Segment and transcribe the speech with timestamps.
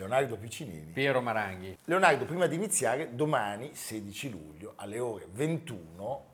[0.00, 0.92] Leonardo Piccinini.
[0.92, 1.76] Piero Maranghi.
[1.84, 6.24] Leonardo, prima di iniziare, domani 16 luglio alle ore 21,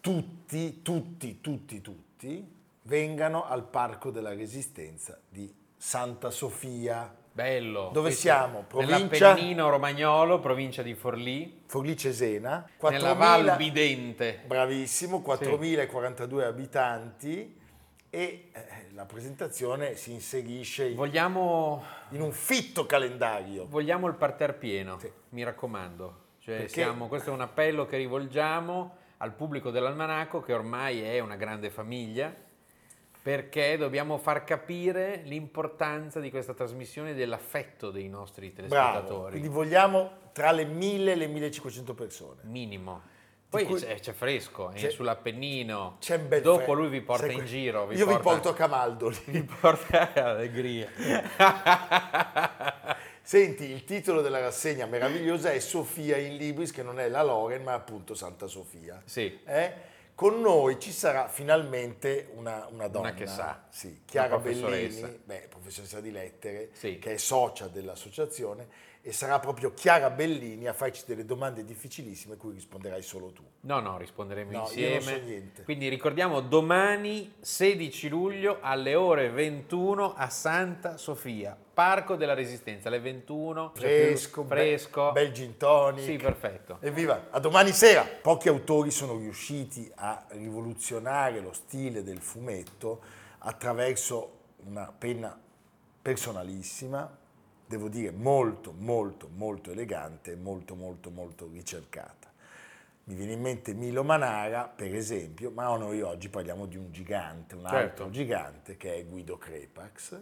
[0.00, 7.90] tutti, tutti, tutti, tutti vengano al Parco della Resistenza di Santa Sofia, Bello.
[7.92, 8.64] Dove Questo siamo?
[8.66, 8.96] Provincia?
[8.96, 14.40] Nell'Appennino Romagnolo, provincia di Forlì, Forlì Cesena, nella 4.000 Val Bidente.
[14.46, 17.60] Bravissimo, 4.042 abitanti
[18.14, 18.62] e eh,
[18.92, 23.66] la presentazione si inserisce in, Vogliamo, in un fitto calendario.
[23.66, 25.10] vogliamo il parterre pieno, Sì.
[25.30, 26.20] mi raccomando.
[26.40, 31.36] Cioè, siamo- questo è un appello che rivolgiamo al pubblico dell'Almanacco, che ormai è una
[31.36, 32.34] grande famiglia,
[33.22, 39.30] perché dobbiamo far capire l'importanza di questa trasmissione e dell'affetto dei nostri Bravo, telespettatori.
[39.30, 42.40] quindi vogliamo tra le 1.000 e le 1.500 persone.
[42.42, 43.02] Minimo.
[43.52, 45.96] Poi cui- c'è, c'è fresco, è C'è- sull'Appennino.
[46.00, 47.86] C'è un bel Dopo fre- lui vi porta sai in que- giro.
[47.86, 49.18] Vi Io vi porta- porto a Camaldoli.
[49.26, 50.88] vi porta allegria.
[53.24, 57.62] Senti, il titolo della rassegna meravigliosa è Sofia in Libris, che non è la Loren,
[57.62, 59.00] ma appunto Santa Sofia.
[59.04, 59.90] sì, Eh?
[60.14, 63.64] Con noi ci sarà finalmente una, una donna, Una che sa.
[63.70, 64.38] sì, Chiara.
[64.38, 66.98] Bellini, beh, professoressa di lettere, Sì.
[66.98, 68.68] che è socia dell'associazione,
[69.04, 73.42] e sarà proprio Chiara Bellini a farci delle domande difficilissime a cui risponderai solo tu.
[73.62, 74.94] no, no, risponderemo No, io insieme.
[74.94, 75.62] non so niente.
[75.64, 83.00] Quindi ricordiamo domani 16 luglio alle ore 21 a Santa Sofia, Parco della Resistenza, alle
[83.00, 83.72] 21.
[83.72, 85.10] c'è più- Fresco, be- fresco.
[85.12, 86.04] bel gin tonic.
[86.04, 86.76] Sì, perfetto.
[86.80, 88.04] Evviva, a domani sera!
[88.04, 93.00] Pochi autori sono riusciti a rivoluzionare lo stile del fumetto
[93.38, 95.36] attraverso una penna
[96.00, 97.18] personalissima,
[97.72, 102.30] devo dire molto, molto, molto elegante molto, molto, molto ricercata.
[103.04, 107.54] Mi viene in mente Milo Manara, per esempio, ma noi oggi parliamo di un gigante,
[107.54, 108.10] un altro Certo.
[108.10, 110.20] gigante che è Guido Crepax,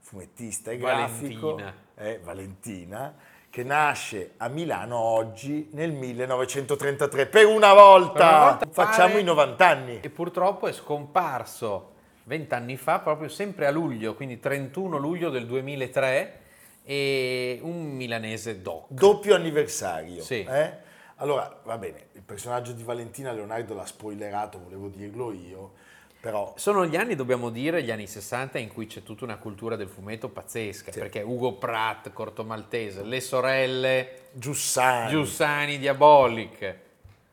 [0.00, 1.54] fumettista e grafico.
[1.54, 1.74] Valentina.
[1.96, 3.14] eh, Valentina,
[3.48, 7.26] che nasce a Milano oggi nel 1933.
[7.26, 10.00] Per una volta, Per una volta facciamo pare- i 90 anni.
[10.00, 16.40] E purtroppo è scomparso vent'anni fa, proprio sempre a luglio, quindi 31 luglio del 2003,
[16.84, 18.86] e un milanese doc.
[18.88, 20.22] Doppio anniversario.
[20.22, 20.44] Sì.
[20.44, 20.90] eh?
[21.16, 25.72] Allora, va bene, il personaggio di Valentina Leonardo l'ha spoilerato, volevo dirlo io,
[26.20, 29.76] però Sono gli anni, dobbiamo dire, gli anni 60 in cui c'è tutta una cultura
[29.76, 30.98] del fumetto pazzesca, Sì.
[30.98, 36.62] perché Ugo Pratt, Corto Maltese, le sorelle Giussani Giussani Diabolic.
[36.62, 36.78] e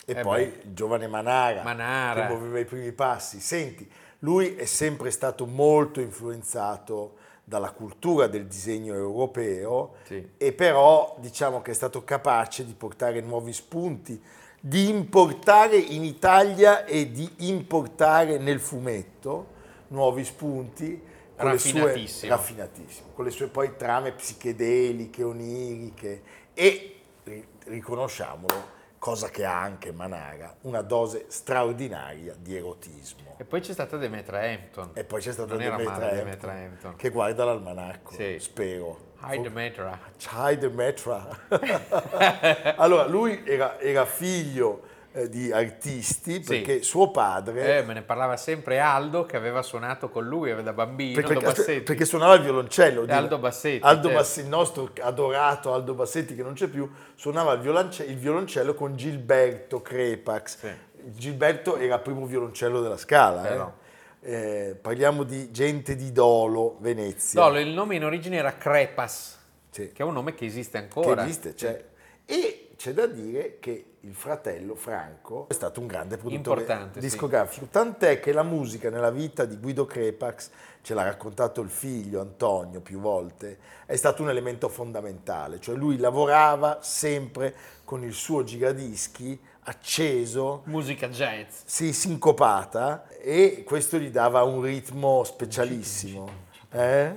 [0.05, 0.61] Eh poi beh.
[0.65, 2.27] il giovane Manara, Manara.
[2.27, 3.39] che muoveva i primi passi.
[3.39, 3.89] Senti,
[4.19, 7.17] lui è sempre stato molto influenzato
[7.49, 10.25] dalla cultura del disegno europeo Sì.
[10.37, 14.21] e però diciamo che è stato capace di portare nuovi spunti,
[14.61, 21.01] di importare in Italia e di importare nel fumetto nuovi spunti
[21.35, 23.09] con le sue Raffinatissimo.
[23.15, 26.21] con le sue poi trame psichedeliche, oniriche
[26.53, 33.28] e ri- riconosciamolo, cosa che ha anche Manara, una dose straordinaria di erotismo.
[33.41, 34.89] E poi c'è stata Demetra Hampton.
[34.95, 36.95] E poi c'è stata Non Demetra male Hampton, Demetra Hampton.
[36.97, 38.35] che guarda l'almanacco, Sì.
[38.37, 39.13] spero.
[39.21, 39.97] Hi Demetra.
[40.33, 41.25] Hi Demetra.
[42.75, 44.81] allora, lui era, era figlio
[45.13, 47.77] eh, di artisti perché suo padre...
[47.77, 51.45] Eh, me ne parlava sempre Aldo che aveva suonato con lui da bambino, perché, Aldo
[51.45, 51.81] Bassetti.
[51.81, 53.05] perché suonava il violoncello.
[53.05, 54.17] E Aldo Bassetti, Aldo certo.
[54.17, 58.73] Bassetti, il nostro adorato Aldo Bassetti che non c'è più, suonava il, violonce- il violoncello
[58.73, 60.57] con Gilberto Crepax.
[60.57, 60.87] Sì.
[61.05, 63.45] Gilberto era primo violoncello della scala.
[63.45, 63.49] eh.
[63.49, 63.73] Però.
[64.21, 67.41] Eh, parliamo di gente di Dolo, Venezia.
[67.41, 69.37] Dolo, il nome in origine era Crepas,
[69.69, 69.91] Sì.
[69.93, 71.23] che è un nome che esiste che ancora.
[71.23, 71.83] esiste, c'è.
[72.25, 77.05] E c'è da dire che il fratello Franco è stato un grande produttore Importante, sì.
[77.07, 80.49] discografico, tant'è che la musica nella vita di Guido Crepax,
[80.81, 85.97] ce l'ha raccontato il figlio Antonio più volte, è stato un elemento fondamentale, cioè lui
[85.97, 87.53] lavorava sempre
[87.89, 91.61] con il suo giradischi acceso, Musica jazz.
[91.65, 96.29] si sincopata e questo gli dava un ritmo specialissimo.
[96.69, 97.11] eh?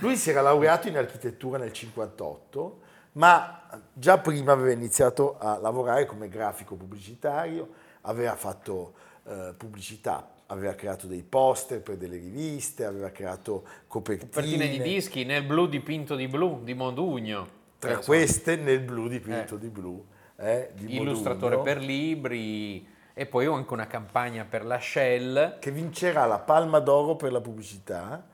[0.00, 2.80] Lui si era laureato in architettura nel 58,
[3.12, 7.68] ma già prima aveva iniziato a lavorare come grafico pubblicitario,
[8.00, 8.94] aveva fatto
[9.24, 14.30] eh, pubblicità, aveva creato dei poster per delle riviste, aveva creato copertine.
[14.30, 17.57] Copertine di dischi nel blu dipinto di blu di Modugno.
[17.78, 19.58] Tra Eh, insomma, queste nel blu dipinto Eh.
[19.58, 20.04] di blu.
[20.40, 21.74] eh, di illustratore Modugno.
[21.74, 25.58] per libri e poi anche una campagna per la Shell.
[25.58, 28.24] Che vincerà la Palma d'Oro per la pubblicità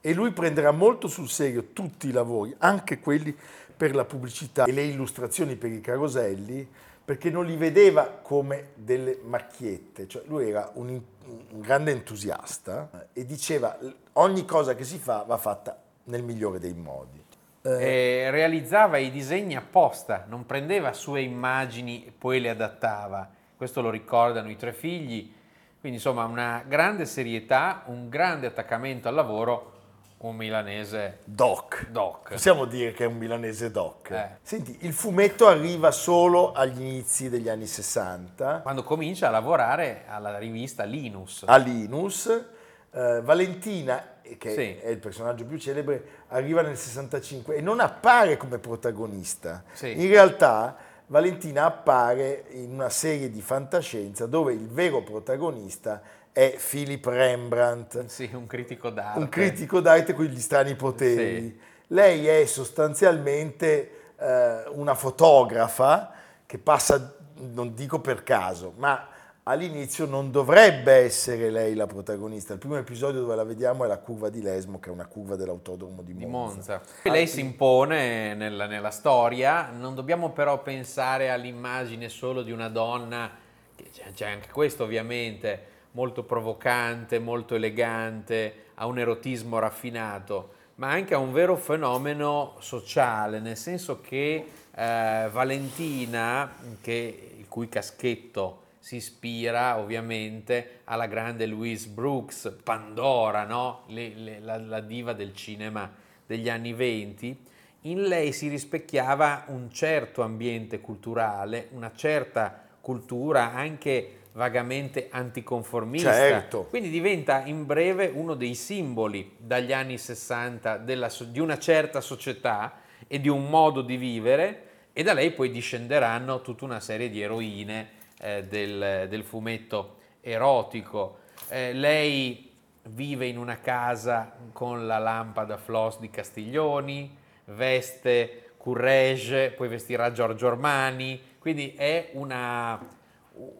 [0.00, 3.36] e lui prenderà molto sul serio tutti i lavori, anche quelli
[3.76, 6.66] per la pubblicità e le illustrazioni per i caroselli,
[7.04, 13.26] perché non li vedeva come delle macchiette, cioè lui era un, un grande entusiasta e
[13.26, 13.78] diceva
[14.14, 17.19] ogni cosa che si fa va fatta nel migliore dei modi.
[17.62, 23.28] Eh, realizzava i disegni apposta, non prendeva sue immagini e poi le adattava.
[23.56, 25.32] Questo lo ricordano i tre figli.
[25.78, 29.72] Quindi insomma una grande serietà, un grande attaccamento al lavoro,
[30.18, 31.88] un milanese doc.
[31.88, 32.32] doc.
[32.32, 34.10] Possiamo dire che è un milanese doc.
[34.10, 34.36] Eh.
[34.42, 38.60] Senti, il fumetto arriva solo agli inizi degli anni 60.
[38.60, 41.44] Quando comincia a lavorare alla rivista Linus.
[41.46, 42.44] A Linus.
[42.92, 44.04] Eh, Valentina
[44.38, 44.76] che Sì.
[44.80, 49.64] è il personaggio più celebre, arriva nel 65 e non appare come protagonista.
[49.72, 50.00] Sì.
[50.00, 50.76] In realtà
[51.06, 56.00] Valentina appare in una serie di fantascienza dove il vero protagonista
[56.32, 59.18] è Philip Rembrandt, Sì, un critico d'arte.
[59.18, 61.40] un critico d'arte con gli strani poteri.
[61.48, 61.60] Sì.
[61.88, 66.12] Lei è sostanzialmente eh, una fotografa
[66.46, 69.08] che passa, non dico per caso, ma
[69.44, 72.52] all'inizio non dovrebbe essere lei la protagonista.
[72.52, 75.36] Il primo episodio dove la vediamo è la curva di Lesmo, che è una curva
[75.36, 76.82] dell'autodromo di di Monza.
[76.84, 77.10] Monza.
[77.10, 83.30] Lei si impone nella, nella storia, non dobbiamo però pensare all'immagine solo di una donna,
[83.74, 90.90] che c'è, c'è anche questo ovviamente, molto provocante, molto elegante, ha un erotismo raffinato, ma
[90.90, 98.68] anche a un vero fenomeno sociale, nel senso che eh, Valentina, che, il cui caschetto
[98.80, 103.84] si ispira ovviamente alla grande Louise Brooks, Pandora, no?
[103.88, 105.92] Le- le- la, la diva del cinema
[106.26, 107.36] degli anni venti,
[107.82, 116.12] in lei si rispecchiava un certo ambiente culturale, una certa cultura anche vagamente anticonformista.
[116.12, 116.64] Certo.
[116.64, 122.80] Quindi diventa in breve uno dei simboli dagli anni 60 della di una certa società
[123.06, 127.20] e di un modo di vivere e da lei poi discenderanno tutta una serie di
[127.20, 131.18] eroine eh, del, del fumetto erotico.
[131.48, 132.52] Eh, lei
[132.82, 140.46] vive in una casa con la lampada floss di Castiglioni, veste Courrèges, poi vestirà Giorgio
[140.46, 142.78] Armani, quindi è una,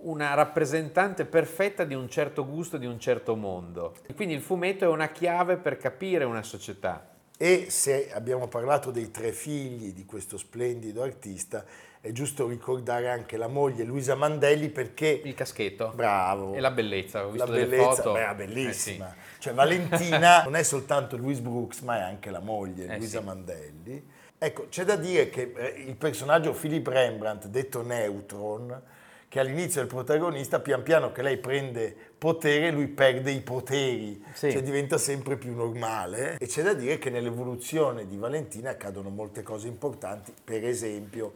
[0.02, 3.94] una rappresentante perfetta di un certo gusto, di un certo mondo.
[4.14, 7.08] Quindi il fumetto è una chiave per capire una società.
[7.38, 11.64] E se abbiamo parlato dei tre figli di questo splendido artista,
[12.02, 15.20] è giusto ricordare anche la moglie Luisa Mandelli perché...
[15.22, 16.54] Il caschetto Bravo.
[16.54, 18.12] e la bellezza, ho visto la delle bellezza, foto.
[18.12, 19.08] beh, Eh, bellissima.
[19.10, 19.38] sì.
[19.40, 23.24] Cioè Valentina non è soltanto Louise Brooks, ma è anche la moglie, Eh, Luisa sì.
[23.24, 24.06] Mandelli.
[24.38, 28.80] Ecco, c'è da dire che eh, il personaggio Philip Rembrandt, detto Neutron,
[29.28, 34.20] che all'inizio è il protagonista, pian piano che lei prende potere, lui perde i poteri,
[34.32, 34.50] Sì.
[34.50, 36.38] cioè diventa sempre più normale.
[36.38, 41.34] E c'è da dire che nell'evoluzione di Valentina accadono molte cose importanti, per esempio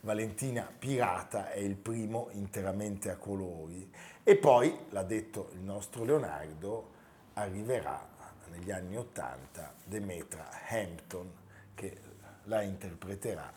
[0.00, 3.90] Valentina Pirata è il primo interamente a colori
[4.22, 6.92] e poi, l'ha detto il nostro Leonardo,
[7.34, 8.14] arriverà
[8.50, 11.32] negli anni Ottanta Demetra Hampton
[11.74, 12.00] che
[12.44, 13.52] la interpreterà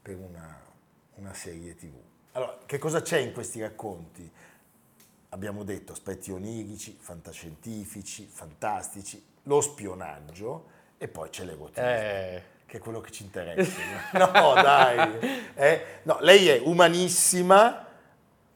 [0.00, 0.60] per una,
[1.16, 1.94] una serie tv.
[2.32, 4.30] Allora, che cosa c'è in questi racconti?
[5.30, 12.80] Abbiamo detto aspetti onirici, fantascientifici, fantastici, lo spionaggio e poi c'è l'erotismo Eh, che è
[12.80, 13.82] quello che ci interessa.
[14.16, 15.50] no, dai.
[15.54, 17.84] Eh, no, lei è umanissima,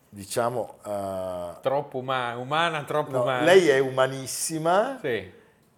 [0.08, 0.78] diciamo...
[0.87, 3.44] eh, troppo umana, umana troppo no, umana.
[3.44, 5.30] lei è umanissima Sì,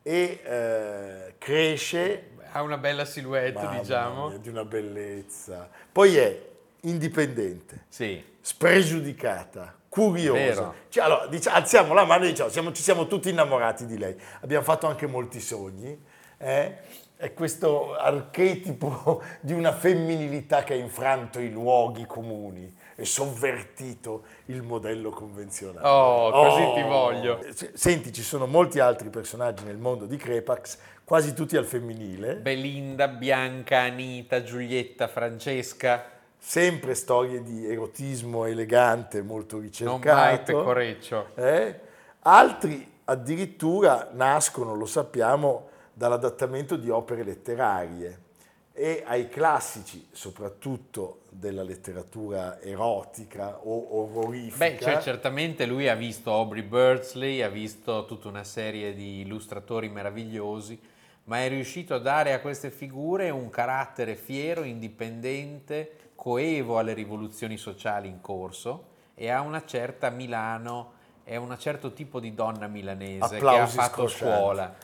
[0.03, 4.29] e eh, cresce, ha una bella silhouette, mamma diciamo.
[4.29, 5.69] mia, di una bellezza.
[5.91, 6.41] Poi è
[6.83, 10.73] indipendente, Sì, spregiudicata, curiosa.
[10.89, 14.17] Cioè, allora, dic- alziamo la mano e diciamo, siamo- ci siamo tutti innamorati di lei.
[14.43, 16.15] Abbiamo fatto anche molti sogni.
[16.39, 16.77] Eh?
[17.17, 24.63] È questo archetipo di una femminilità che ha infranto i luoghi comuni e sovvertito il
[24.63, 25.87] modello convenzionale.
[25.87, 27.41] Oh, così ti voglio.
[27.75, 32.37] Senti, ci sono molti altri personaggi nel mondo di Crepax, quasi tutti al femminile.
[32.37, 36.05] Belinda, Bianca, Anita, Giulietta, Francesca,
[36.39, 40.17] sempre storie di erotismo elegante, molto non ricercato.
[40.17, 41.29] mai pecoreccio.
[41.35, 41.81] Eh?
[42.21, 45.68] Altri addirittura nascono, lo sappiamo,
[45.99, 48.27] dall'adattamento di opere letterarie
[48.73, 54.65] e ai classici, soprattutto della letteratura erotica o orrorifica.
[54.65, 59.89] Beh, cioè, certamente lui ha visto Aubrey Birdsley, ha visto tutta una serie di illustratori
[59.89, 60.81] meravigliosi,
[61.25, 67.57] ma è riuscito a dare a queste figure un carattere fiero, indipendente, coevo alle rivoluzioni
[67.57, 68.85] sociali in corso
[69.17, 70.93] e a una certa Milano
[71.35, 74.75] a un certo tipo di donna milanese Applausi che ha fatto scuola.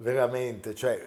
[0.00, 0.98] Veramente, cioè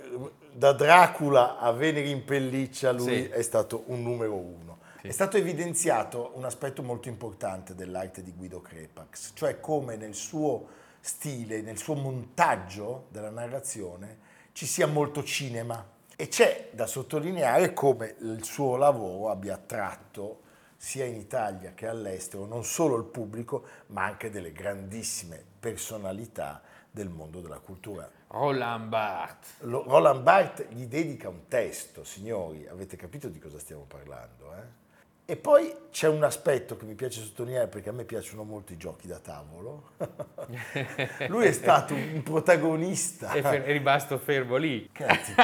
[0.52, 3.28] da Dracula a Venere in pelliccia lui Sì.
[3.28, 4.78] è stato un numero uno.
[5.02, 5.08] Sì.
[5.08, 10.68] È stato evidenziato un aspetto molto importante dell'arte di Guido Crepax, cioè come nel suo
[11.00, 14.20] stile, nel suo montaggio della narrazione
[14.52, 15.84] ci sia molto cinema.
[16.16, 20.42] E c'è da sottolineare come il suo lavoro abbia attratto
[20.78, 27.10] sia in Italia che all'estero non solo il pubblico, ma anche delle grandissime personalità del
[27.10, 29.54] mondo della cultura Roland Barthes.
[29.62, 34.54] lo- Roland Barthes gli dedica un testo, signori, avete capito di cosa stiamo parlando?
[34.56, 34.82] eh?
[35.26, 38.78] E poi c'è un aspetto che mi piace sottolineare perché a me piacciono molto i
[38.78, 39.92] giochi da tavolo.
[41.30, 43.32] Lui è stato un protagonista.
[43.32, 44.90] È, fer- è rimasto fermo lì.
[44.92, 45.32] Cazzo.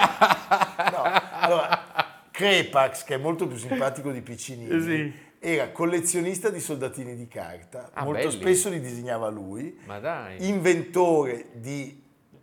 [0.92, 1.04] No,
[1.42, 5.14] allora, Crepax, che è molto più simpatico di Piccinini, Sì.
[5.40, 8.32] era collezionista di soldatini di carta, Ah, molto belli.
[8.40, 10.48] spesso li disegnava lui, Ma dai.
[10.48, 12.02] inventore di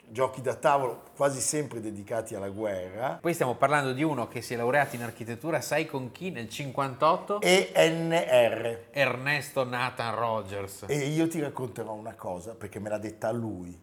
[0.09, 4.55] giochi da tavolo quasi sempre dedicati alla guerra, Poi stiamo parlando di uno che si
[4.55, 6.31] è laureato in architettura, sai con chi?
[6.31, 7.41] Nel 58?
[7.41, 8.87] e NR.
[8.91, 10.85] Ernesto Nathan Rogers.
[10.89, 13.79] E io ti racconterò una cosa, perché me l'ha detta lui,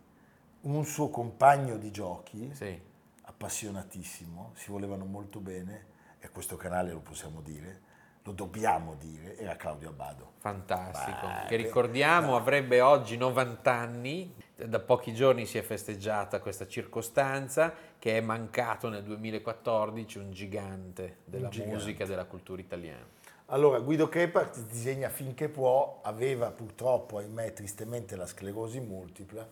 [0.62, 2.80] un suo compagno di giochi, Sì.
[3.24, 5.86] appassionatissimo, si volevano molto bene,
[6.20, 7.82] e questo canale lo possiamo dire,
[8.24, 10.32] lo dobbiamo dire, era Claudio Abbado.
[10.38, 16.68] Fantastico, Beh, che ricordiamo avrebbe oggi 90 anni, da pochi giorni si è festeggiata questa
[16.68, 21.74] circostanza che è mancato nel 2014 un gigante della gigante.
[21.74, 23.06] musica e della cultura italiana.
[23.48, 29.48] Allora, Guido Crepax disegna finché può, aveva purtroppo, ahimè, tristemente la sclerosi multipla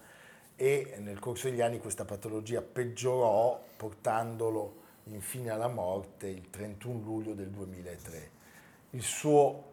[0.56, 7.34] e nel corso degli anni questa patologia peggiorò portandolo infine alla morte il 31 luglio
[7.34, 8.40] del 2003.
[8.94, 9.64] Il suo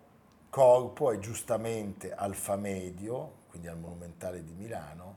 [0.48, 5.16] corpo è giustamente al Famedio, quindi al Monumentale di Milano,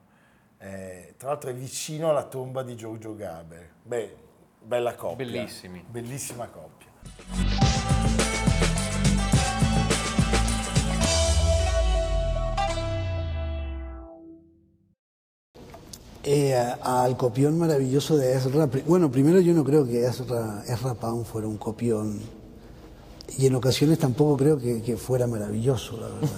[0.58, 3.70] eh, tra l'altro è vicino alla tomba di Giorgio Gaber.
[3.84, 4.16] Beh,
[4.60, 5.24] bella coppia.
[5.24, 5.86] Bellissimi.
[5.88, 6.88] Bellissima coppia.
[16.24, 18.68] Eh, al copión maravilloso de Ezra.
[18.84, 22.41] Bueno, primero yo no creo que Ezra, Ezra Pound fuera un copión.
[23.38, 26.30] Y en ocasiones tampoco creo que, que fuera maravilloso, la verdad.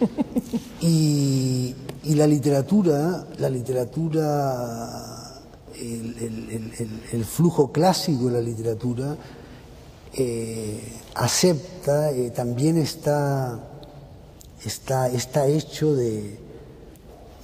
[0.80, 5.40] Y, y la literatura, la literatura,
[5.76, 9.16] el, el- el- el- el flujo clásico de la literatura
[10.14, 10.80] eh,
[11.14, 13.60] acepta, eh, también está,
[14.64, 16.36] está, está hecho de,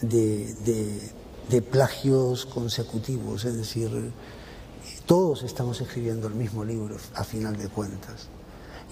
[0.03, 1.11] de, de-
[1.49, 3.89] de plagios consecutivos, es decir,
[5.07, 8.27] todos estamos escribiendo el mismo libro a final de cuentas.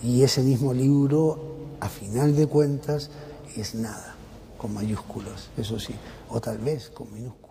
[0.02, 1.38] Y ese mismo libro,
[1.80, 3.10] a final de cuentas,
[3.56, 4.14] es nada,
[4.58, 5.94] con mayúsculas, eso sí,
[6.28, 7.46] o tal vez con minúsculas.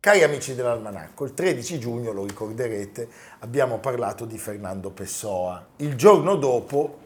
[0.00, 5.64] Cari amici dell'Almanacco, il 13 giugno, lo ricorderete, abbiamo parlato di Fernando Pessoa.
[5.76, 6.98] Il giorno dopo,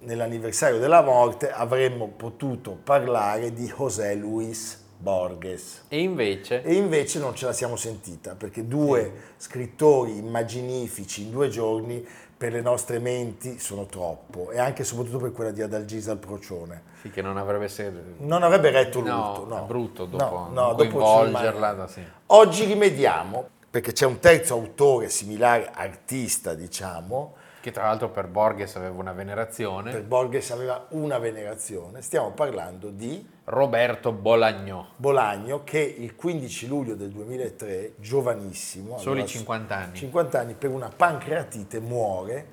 [0.00, 5.82] nell'anniversario della morte, avremmo potuto parlare di José Luis Borges.
[5.88, 11.48] E invece, E invece non ce la siamo sentita, perché due scrittori immaginifici in due
[11.48, 12.06] giorni
[12.44, 16.18] per le nostre menti sono troppo, e anche e soprattutto per quella di Adalgisa al
[16.18, 16.82] Procione.
[17.00, 19.06] sì, che non avrebbe ser- Non avrebbe retto No,
[19.38, 19.62] l'urto, no.
[19.62, 22.02] è brutto dopo, No, no, dopo coinvolgerla, da- sì.
[22.26, 27.32] Oggi rimediamo, perché c'è un terzo autore similare, artista diciamo,
[27.64, 32.90] che tra l'altro per Borges aveva una venerazione, per Borges aveva una venerazione, stiamo parlando
[32.90, 39.96] di Roberto Bolagnò, Bolagno che il 15 luglio del 2003, giovanissimo, soli aveva 50 anni.
[39.96, 42.46] 50 anni, per una pancreatite muore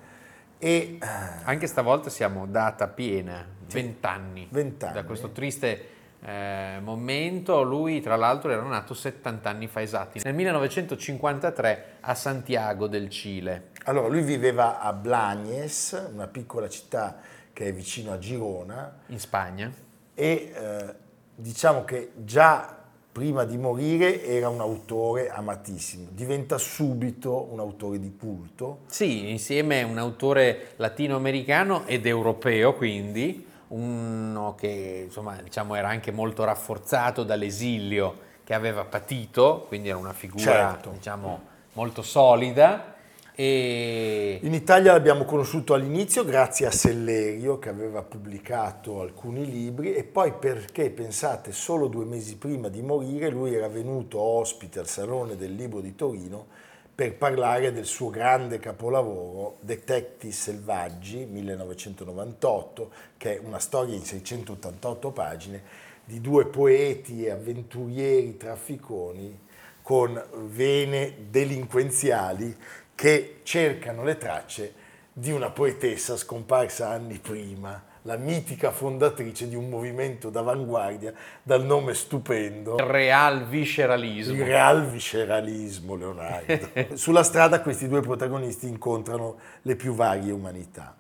[0.58, 1.08] e eh,
[1.44, 4.48] Anche stavolta siamo data piena, 20 anni.
[4.50, 4.94] 20 anni.
[4.94, 5.88] Da questo triste
[6.22, 12.88] eh, momento, lui tra l'altro era nato 70 anni fa esatti, nel 1953 a Santiago
[12.88, 13.71] del Cile.
[13.86, 17.18] Allora lui viveva a Blagnes, una piccola città
[17.54, 19.72] che è vicino a Girona In Spagna.
[20.14, 20.94] e eh,
[21.36, 22.78] diciamo che già
[23.12, 29.82] prima di morire era un autore amatissimo, diventa subito un autore di culto, Sì, insieme
[29.82, 37.24] a un autore latinoamericano ed europeo, quindi uno che insomma diciamo era anche molto rafforzato
[37.24, 40.90] dall'esilio che aveva patito, quindi era una figura Certo.
[40.92, 41.42] diciamo
[41.74, 42.91] molto solida
[43.34, 50.04] e In Italia l'abbiamo conosciuto all'inizio grazie a Sellerio che aveva pubblicato alcuni libri e
[50.04, 55.38] poi perché, pensate, solo due mesi prima di morire lui era venuto ospite al Salone
[55.38, 56.48] del Libro di Torino
[56.94, 65.12] per parlare del suo grande capolavoro Detecti Selvaggi 1998, che è una storia in 688
[65.12, 65.64] pagine
[66.04, 69.40] di due poeti e avventurieri trafficoni
[69.82, 72.56] con vene delinquenziali
[73.02, 74.74] che cercano le tracce
[75.12, 81.96] di una poetessa scomparsa anni prima la mitica fondatrice di un movimento d'avanguardia dal nome
[81.96, 82.76] stupendo.
[82.76, 84.36] Il real visceralismo.
[84.36, 86.70] Il real visceralismo, Leonardo.
[86.94, 90.96] Sulla strada questi due protagonisti incontrano le più varie umanità.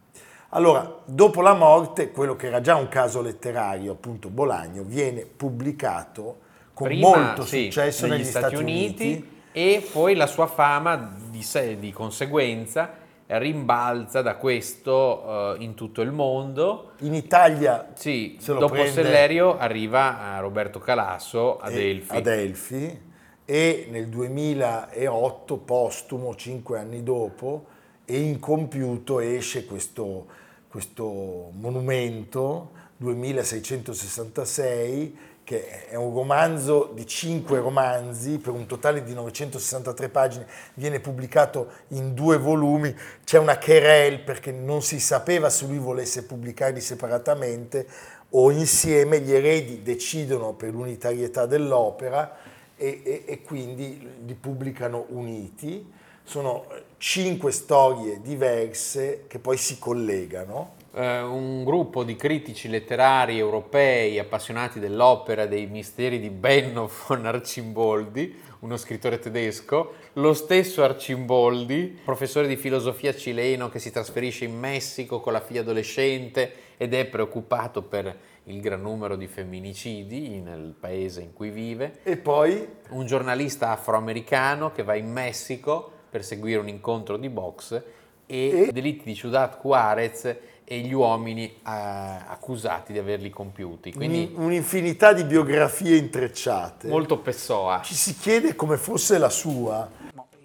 [0.50, 6.40] Allora, dopo la morte, quello che era già un caso letterario, appunto Bolagno, viene pubblicato
[6.74, 10.96] con Prima, molto sì, successo negli, Stati, Uniti, Uniti e poi la sua fama
[11.42, 13.02] di, di conseguenza
[13.38, 16.92] rimbalza da questo uh, in tutto il mondo.
[17.00, 22.16] In Italia, sì, dopo Sellerio arriva a Roberto Calasso ad Elfi.
[22.16, 23.10] Ad Elfi
[23.46, 27.66] e nel 2008, postumo, cinque anni dopo,
[28.06, 30.28] e incompiuto esce questo,
[30.68, 40.10] questo monumento 2666 che è un romanzo di cinque romanzi per un totale di 963
[40.10, 45.78] pagine, viene pubblicato in due volumi, c'è una querelle perché non si sapeva se lui
[45.78, 47.88] volesse pubblicarli separatamente
[48.30, 52.38] o insieme, gli eredi decidono per l'unitarietà dell'opera
[52.78, 55.92] e, e, e quindi li pubblicano uniti.
[56.24, 56.66] Sono
[56.98, 64.80] cinque storie diverse che poi si collegano eh, un gruppo di critici letterari europei appassionati
[64.80, 72.58] dell'opera dei misteri di Benno von Arcimboldi, uno scrittore tedesco, lo stesso Arcimboldi, professore di
[72.58, 78.16] filosofia cileno che si trasferisce in Messico con la figlia adolescente ed è preoccupato per
[78.46, 82.00] il gran numero di femminicidi nel paese in cui vive.
[82.04, 87.82] E poi un giornalista afroamericano che va in Messico per seguire un incontro di box
[88.26, 88.72] e, e?
[88.72, 90.36] delitti di Ciudad Juarez
[90.72, 93.92] e gli uomini eh, accusati di averli compiuti.
[93.92, 96.88] Quindi, Un'infinità di biografie intrecciate.
[96.88, 97.82] Molto Pessoa.
[97.84, 99.90] Ci si chiede come fosse la sua.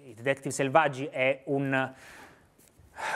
[0.03, 1.93] I Detective Selvaggi è un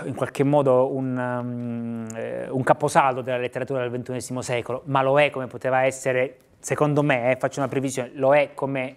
[0.04, 2.08] in qualche modo un, um,
[2.54, 7.32] un, caposaldo della letteratura del XXI secolo, ma lo è come poteva essere, secondo me,
[7.32, 8.96] eh, faccio una previsione, lo è come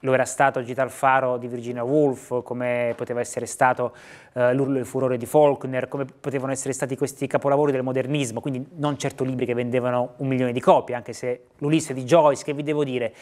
[0.00, 3.94] lo era stato Gita Faro di Virginia Woolf, come poteva essere stato
[4.32, 8.40] uh, L'urlo e il furore di Faulkner, come potevano essere stati questi capolavori del modernismo,
[8.40, 12.44] quindi non certo libri che vendevano un milione di copie, anche se l'Ulisse di Joyce,
[12.44, 13.14] che vi devo dire,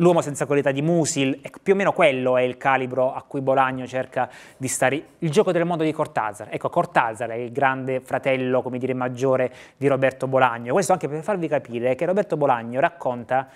[0.00, 3.86] L'uomo senza qualità di Musil, più o meno quello è il calibro a cui Bolagno
[3.86, 5.02] cerca di stare.
[5.20, 9.50] Il gioco del mondo di Cortázar, ecco, Cortázar è il grande fratello, come dire, maggiore
[9.74, 10.74] di Roberto Bolagno.
[10.74, 13.48] Questo anche per farvi capire che Roberto Bolagno racconta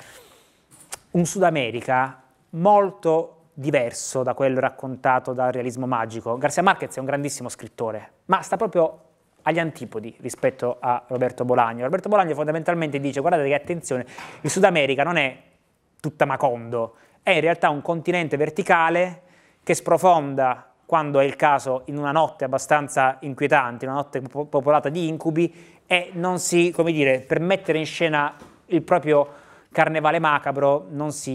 [1.11, 2.20] un Sud America
[2.51, 6.37] molto diverso da quello raccontato dal realismo magico.
[6.39, 9.05] Garcia Marquez è un grandissimo scrittore, ma sta proprio
[9.43, 11.85] agli antipodi rispetto a Roberto Bolagno.
[11.85, 14.07] Roberto Bolagno fondamentalmente dice guardate che attenzione,
[14.41, 15.37] il Sud America non è
[16.01, 19.23] tutta Macondo, è in realtà un continente verticale
[19.63, 25.07] che sprofonda quando è il caso in una notte abbastanza inquietante, una notte popolata di
[25.07, 28.35] incubi e non si, come dire, per mettere in scena
[28.67, 29.29] il proprio
[29.73, 31.31] Carnevale macabro non si,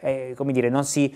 [0.00, 1.14] eh, come dire, non si,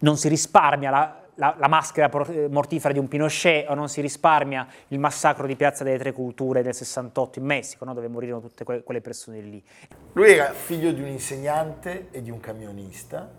[0.00, 2.10] non si risparmia la, la, la, maschera
[2.50, 6.62] mortifera di un Pinochet o non si risparmia il massacro di Piazza delle Tre Culture
[6.62, 7.94] del 68 in Messico, no?
[7.94, 9.64] dove morirono tutte que- quelle persone lì.
[10.12, 13.30] Lui era figlio di un insegnante e di un camionista,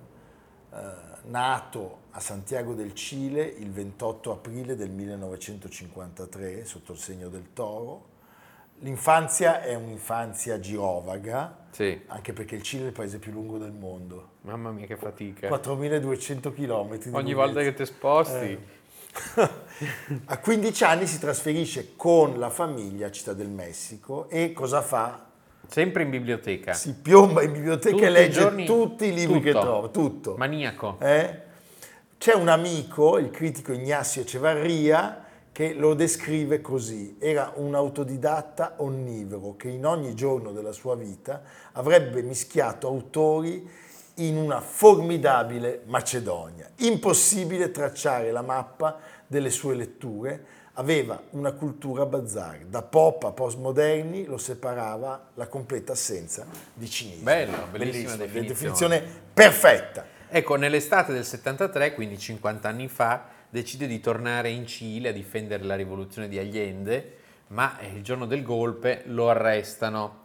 [0.74, 0.80] eh,
[1.26, 8.10] nato a Santiago del Cile il 28 aprile del 1953 sotto il segno del toro
[8.84, 12.02] L'infanzia è un'infanzia girovaga, sì.
[12.08, 14.30] anche perché il Cile è il paese più lungo del mondo.
[14.41, 15.48] Mamma mia che fatica.
[15.48, 17.00] 4200 km.
[17.12, 18.34] Ogni volta che ti sposti.
[18.34, 18.60] Eh.
[20.26, 25.28] a 15 anni si trasferisce con la famiglia a Città del Messico e cosa fa?
[25.67, 26.74] Sempre in biblioteca.
[26.74, 29.44] Si piomba in biblioteca tutti e legge giorni, tutti i libri tutto.
[29.44, 30.36] che trova, tutto.
[30.38, 30.98] Maniaco.
[31.00, 31.39] Eh?
[32.17, 35.24] C'è un amico, il critico Ignacio Cevarria,
[35.62, 37.17] che lo descrive così.
[37.19, 41.43] Era un autodidatta onnivoro che in ogni giorno della sua vita
[41.74, 43.69] avrebbe mischiato autori
[44.15, 46.67] in una formidabile Macedonia.
[46.78, 48.97] Impossibile tracciare la mappa
[49.28, 52.65] delle sue letture, aveva una cultura bazzare.
[52.67, 56.43] Da pop a postmoderni lo separava la completa assenza
[56.74, 57.24] di cinismo.
[57.24, 58.47] Bello, bellissima, bellissima definizione.
[58.47, 60.06] definizione perfetta.
[60.28, 65.64] Ecco, nell'estate del 73, quindi 50 anni fa, decide di tornare in Cile a difendere
[65.64, 70.20] la rivoluzione di Allende, ma il giorno del golpe lo arrestano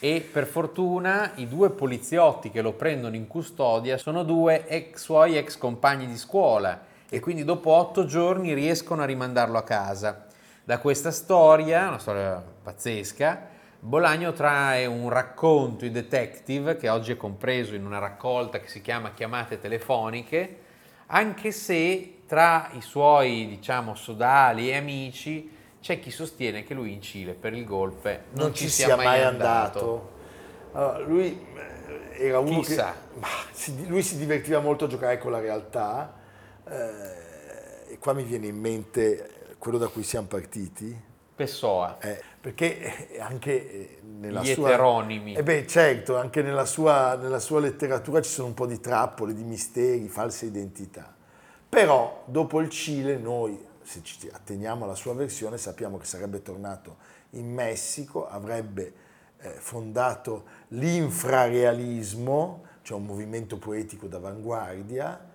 [0.00, 5.36] e per fortuna i due poliziotti che lo prendono in custodia sono due ex, suoi
[5.36, 10.26] ex compagni di scuola e quindi dopo otto giorni riescono a rimandarlo a casa.
[10.64, 13.48] Da questa storia, una storia pazzesca,
[13.82, 18.82] Bolagno trae un racconto, i detective, che oggi è compreso in una raccolta che si
[18.82, 20.58] chiama Chiamate telefoniche,
[21.06, 27.02] anche se tra i suoi, diciamo, sodali e amici c'è chi sostiene che lui in
[27.02, 29.78] Cile per il golpe non, non ci, ci, sia, mai andato.
[29.80, 30.10] andato.
[30.74, 31.46] Allora, lui
[32.16, 32.94] eh, era uno Chissà.
[33.18, 33.18] che...
[33.50, 36.14] Si, lui si divertiva molto a giocare con la realtà
[36.68, 40.96] eh, e qua mi viene in mente quello da cui siamo partiti.
[41.34, 41.98] Pessoa.
[41.98, 44.68] Eh, perché anche eh, nella Gli sua...
[44.68, 45.34] eteronimi.
[45.34, 49.34] Eh beh, certo, anche nella sua, nella sua letteratura ci sono un po' di trappole,
[49.34, 51.18] di misteri, false identità.
[51.70, 56.98] Però dopo il Cile noi se ci atteniamo alla sua versione, sappiamo che sarebbe tornato
[57.30, 58.92] in Messico, avrebbe
[59.38, 65.28] eh, fondato l'infrarealismo, cioè un movimento poetico d'avanguardia,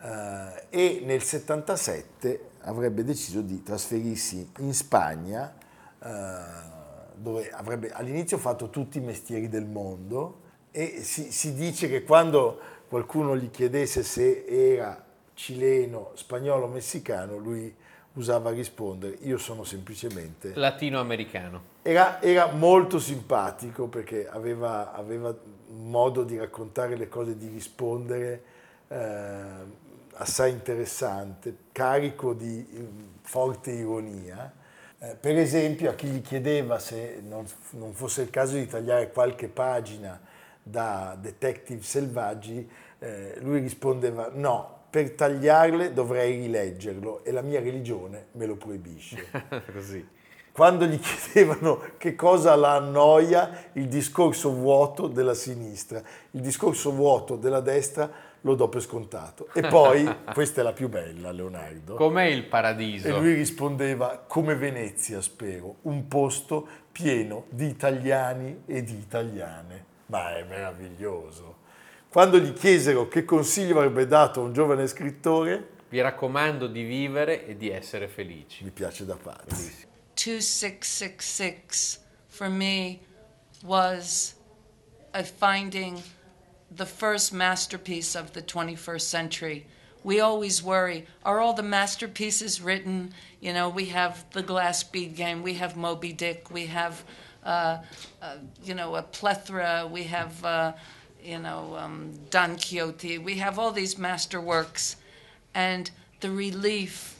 [0.00, 5.54] eh, e nel 77 avrebbe deciso di trasferirsi in Spagna,
[6.02, 6.76] eh,
[7.14, 12.58] dove avrebbe all'inizio fatto tutti i mestieri del mondo e si, si dice che quando
[12.88, 15.04] qualcuno gli chiedesse se era
[15.38, 17.72] cileno, spagnolo, messicano, lui
[18.14, 20.52] usava rispondere, io sono semplicemente...
[20.56, 21.76] Latinoamericano.
[21.82, 28.42] Era, era molto simpatico perché aveva, aveva, un modo di raccontare le cose, di rispondere
[28.88, 29.44] eh,
[30.14, 32.66] assai interessante, carico di
[33.22, 34.52] forte ironia.
[34.98, 39.12] Eh, per esempio a chi gli chiedeva se non, non fosse il caso di tagliare
[39.12, 40.20] qualche pagina
[40.60, 48.28] da Detective Selvaggi, eh, lui rispondeva no, per tagliarle dovrei rileggerlo e la mia religione
[48.32, 49.26] me lo proibisce.
[49.72, 50.16] Così.
[50.52, 57.36] Quando gli chiedevano che cosa la annoia, il discorso vuoto della sinistra, il discorso vuoto
[57.36, 59.48] della destra lo do per scontato.
[59.52, 61.94] E poi, questa è la più bella, Leonardo.
[61.94, 63.06] Com'è il paradiso?
[63.06, 69.84] E lui rispondeva, come Venezia, spero, un posto pieno di italiani e di italiane.
[70.06, 71.56] Ma è meraviglioso.
[72.10, 77.46] Quando gli chiesero che consiglio avrebbe dato a un giovane scrittore, vi raccomando di vivere
[77.46, 78.64] e di essere felici.
[78.64, 79.86] Mi piace da pazzi.
[80.14, 83.00] 2666 for me
[83.62, 84.34] was
[85.12, 86.02] a finding
[86.74, 89.66] the first masterpiece of the 21st century.
[90.02, 93.12] We always worry are all the masterpieces written?
[93.40, 97.04] You know, we have the Glass Bead Game, we have Moby Dick, we have,
[97.44, 97.78] uh,
[98.22, 100.42] uh, you know, a plethora, we have.
[100.42, 100.72] Uh,
[101.22, 103.18] you know, um, Don Quixote.
[103.18, 104.96] We have all these masterworks,
[105.54, 107.16] and the relief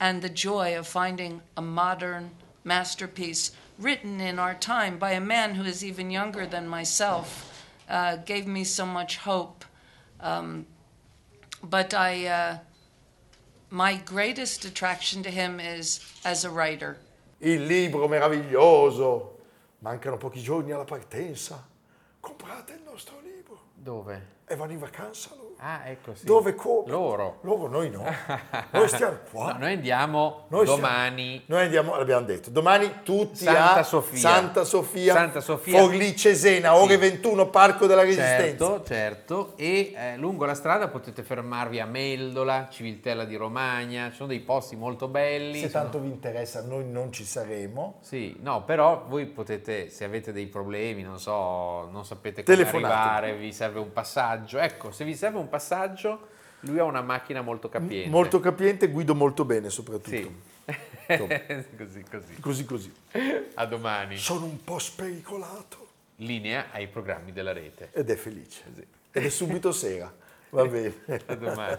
[0.00, 2.30] and the joy of finding a modern
[2.64, 8.16] masterpiece written in our time by a man who is even younger than myself uh,
[8.16, 9.64] gave me so much hope.
[10.20, 10.66] Um,
[11.62, 12.58] but I, uh,
[13.70, 16.96] my greatest attraction to him is as a writer.
[17.40, 19.30] Il libro meraviglioso.
[19.82, 21.60] Mancano pochi giorni alla partenza.
[22.20, 23.31] Comprate il nostro libro.
[23.82, 24.41] Dove?
[24.46, 25.50] E vanno in vacanza loro.
[25.64, 26.26] Ah, ecco sì.
[26.26, 26.90] Dove come?
[26.90, 27.38] Loro.
[27.42, 28.02] Loro, noi no.
[28.72, 29.52] Noi stiamo qua.
[29.52, 31.22] No, noi andiamo Noi domani.
[31.22, 34.18] stiamo- noi andiamo, l'abbiamo detto, domani tutti Santa a Sofia.
[34.18, 35.78] Santa Sofia, Santa Sofia.
[35.78, 36.98] Forlì Cesena, ore Sì.
[36.98, 38.42] 21, Parco della Resistenza.
[38.66, 39.52] Certo, certo.
[39.56, 44.40] E eh, lungo la strada potete fermarvi a Meldola, Civiltella di Romagna, ci sono dei
[44.40, 45.60] posti molto belli.
[45.60, 47.98] Se sono- tanto vi interessa, noi non ci saremo.
[48.00, 53.34] Sì, no, però voi potete, se avete dei problemi, non so, non sapete come arrivare,
[53.36, 54.30] vi serve un passaggio.
[54.34, 56.28] Ecco, se vi serve un passaggio,
[56.60, 58.08] lui ha una macchina molto capiente.
[58.08, 60.10] Molto capiente, guido molto bene soprattutto.
[60.10, 60.50] Sì.
[61.76, 62.34] Così, così.
[62.40, 62.94] Così così.
[63.54, 64.16] A domani.
[64.16, 65.88] Sono un po' spericolato.
[66.16, 67.90] Linea ai programmi della rete.
[67.92, 68.62] Ed è felice.
[69.10, 70.10] Ed è subito sera.
[70.50, 70.94] Va bene.
[71.26, 71.78] A domani.